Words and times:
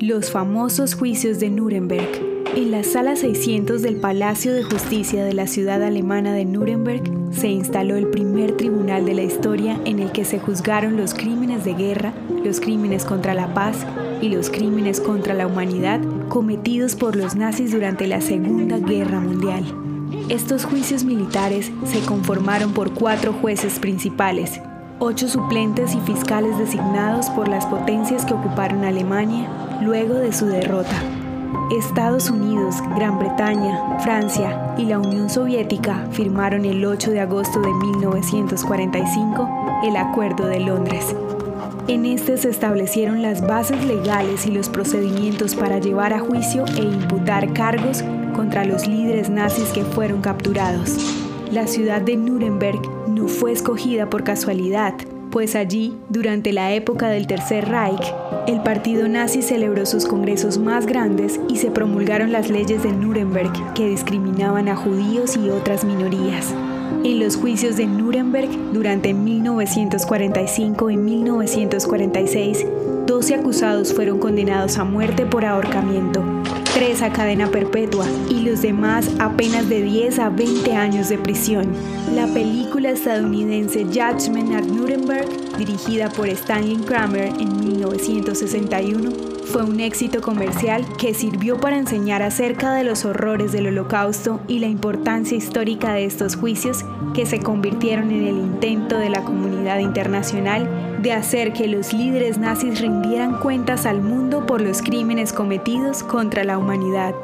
Los 0.00 0.30
famosos 0.30 0.94
juicios 0.94 1.40
de 1.40 1.50
Nuremberg. 1.50 2.08
En 2.54 2.70
la 2.70 2.84
sala 2.84 3.16
600 3.16 3.82
del 3.82 3.96
Palacio 3.96 4.54
de 4.54 4.62
Justicia 4.62 5.24
de 5.24 5.32
la 5.32 5.48
ciudad 5.48 5.82
alemana 5.82 6.32
de 6.32 6.44
Nuremberg 6.44 7.02
se 7.32 7.48
instaló 7.48 7.96
el 7.96 8.06
primer 8.06 8.56
tribunal 8.56 9.04
de 9.04 9.14
la 9.14 9.24
historia 9.24 9.76
en 9.86 9.98
el 9.98 10.12
que 10.12 10.24
se 10.24 10.38
juzgaron 10.38 10.96
los 10.96 11.14
crímenes 11.14 11.64
de 11.64 11.74
guerra, 11.74 12.12
los 12.44 12.60
crímenes 12.60 13.04
contra 13.04 13.34
la 13.34 13.52
paz 13.54 13.84
y 14.22 14.28
los 14.28 14.50
crímenes 14.50 15.00
contra 15.00 15.34
la 15.34 15.48
humanidad 15.48 16.00
cometidos 16.28 16.94
por 16.94 17.16
los 17.16 17.34
nazis 17.34 17.72
durante 17.72 18.06
la 18.06 18.20
Segunda 18.20 18.78
Guerra 18.78 19.18
Mundial. 19.18 19.64
Estos 20.28 20.64
juicios 20.64 21.02
militares 21.02 21.72
se 21.84 21.98
conformaron 22.06 22.72
por 22.72 22.94
cuatro 22.94 23.32
jueces 23.32 23.80
principales, 23.80 24.60
ocho 25.00 25.26
suplentes 25.26 25.96
y 25.96 26.00
fiscales 26.02 26.56
designados 26.56 27.30
por 27.30 27.48
las 27.48 27.66
potencias 27.66 28.24
que 28.24 28.34
ocuparon 28.34 28.84
Alemania 28.84 29.48
luego 29.80 30.14
de 30.14 30.32
su 30.32 30.46
derrota. 30.46 31.02
Estados 31.70 32.30
Unidos, 32.30 32.76
Gran 32.96 33.18
Bretaña, 33.18 33.98
Francia 34.00 34.74
y 34.78 34.84
la 34.84 34.98
Unión 34.98 35.30
Soviética 35.30 36.06
firmaron 36.12 36.64
el 36.64 36.84
8 36.84 37.10
de 37.10 37.20
agosto 37.20 37.60
de 37.60 37.72
1945 37.72 39.82
el 39.84 39.96
Acuerdo 39.96 40.46
de 40.46 40.60
Londres. 40.60 41.14
En 41.86 42.04
este 42.04 42.36
se 42.36 42.50
establecieron 42.50 43.22
las 43.22 43.46
bases 43.46 43.82
legales 43.84 44.46
y 44.46 44.50
los 44.50 44.68
procedimientos 44.68 45.54
para 45.54 45.78
llevar 45.78 46.12
a 46.12 46.20
juicio 46.20 46.64
e 46.76 46.82
imputar 46.82 47.52
cargos 47.52 48.02
contra 48.34 48.64
los 48.64 48.86
líderes 48.86 49.30
nazis 49.30 49.70
que 49.70 49.84
fueron 49.84 50.20
capturados. 50.20 50.98
La 51.50 51.66
ciudad 51.66 52.02
de 52.02 52.16
Nuremberg 52.16 52.80
no 53.08 53.26
fue 53.26 53.52
escogida 53.52 54.10
por 54.10 54.22
casualidad, 54.22 54.94
pues 55.30 55.54
allí, 55.54 55.96
durante 56.08 56.52
la 56.52 56.72
época 56.72 57.08
del 57.08 57.26
Tercer 57.26 57.68
Reich, 57.68 58.14
el 58.46 58.62
partido 58.62 59.08
nazi 59.08 59.42
celebró 59.42 59.84
sus 59.86 60.06
congresos 60.06 60.58
más 60.58 60.86
grandes 60.86 61.38
y 61.48 61.56
se 61.56 61.70
promulgaron 61.70 62.32
las 62.32 62.48
leyes 62.48 62.82
de 62.82 62.92
Nuremberg 62.92 63.52
que 63.74 63.88
discriminaban 63.88 64.68
a 64.68 64.76
judíos 64.76 65.36
y 65.36 65.50
otras 65.50 65.84
minorías. 65.84 66.54
En 67.04 67.20
los 67.20 67.36
juicios 67.36 67.76
de 67.76 67.86
Nuremberg 67.86 68.50
durante 68.72 69.14
1945 69.14 70.90
y 70.90 70.96
1946, 70.96 72.66
12 73.06 73.34
acusados 73.34 73.94
fueron 73.94 74.18
condenados 74.18 74.76
a 74.78 74.84
muerte 74.84 75.24
por 75.24 75.44
ahorcamiento, 75.44 76.22
3 76.74 77.02
a 77.02 77.12
cadena 77.12 77.48
perpetua 77.48 78.04
y 78.28 78.40
los 78.40 78.60
demás 78.60 79.08
apenas 79.18 79.68
de 79.68 79.82
10 79.82 80.18
a 80.18 80.28
20 80.28 80.74
años 80.74 81.08
de 81.08 81.16
prisión. 81.16 81.68
La 82.14 82.26
película 82.26 82.90
estadounidense 82.90 83.84
Judgment 83.84 84.54
at 84.54 84.64
Nuremberg, 84.64 85.26
dirigida 85.56 86.10
por 86.10 86.28
Stanley 86.28 86.76
Kramer 86.76 87.28
en 87.40 87.58
1961, 87.60 89.38
fue 89.48 89.64
un 89.64 89.80
éxito 89.80 90.20
comercial 90.20 90.84
que 90.98 91.14
sirvió 91.14 91.58
para 91.58 91.78
enseñar 91.78 92.22
acerca 92.22 92.74
de 92.74 92.84
los 92.84 93.06
horrores 93.06 93.50
del 93.50 93.68
holocausto 93.68 94.40
y 94.46 94.58
la 94.58 94.66
importancia 94.66 95.38
histórica 95.38 95.94
de 95.94 96.04
estos 96.04 96.36
juicios 96.36 96.77
que 97.14 97.26
se 97.26 97.40
convirtieron 97.40 98.10
en 98.10 98.26
el 98.26 98.36
intento 98.36 98.98
de 98.98 99.10
la 99.10 99.22
comunidad 99.22 99.78
internacional 99.78 100.68
de 101.02 101.12
hacer 101.12 101.52
que 101.52 101.68
los 101.68 101.92
líderes 101.92 102.38
nazis 102.38 102.80
rindieran 102.80 103.38
cuentas 103.40 103.86
al 103.86 104.00
mundo 104.00 104.46
por 104.46 104.60
los 104.60 104.82
crímenes 104.82 105.32
cometidos 105.32 106.02
contra 106.02 106.44
la 106.44 106.58
humanidad. 106.58 107.14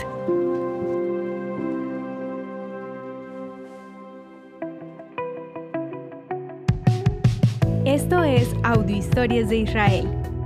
Esto 7.84 8.24
es 8.24 8.48
Audio 8.62 8.96
Historias 8.96 9.48
de 9.48 9.58
Israel 9.58 10.23